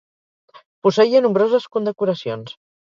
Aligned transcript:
Posseïa 0.87 1.23
nombroses 1.27 1.71
condecoracions. 1.77 2.61